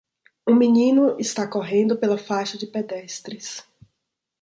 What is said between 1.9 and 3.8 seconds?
pela faixa de pedestres.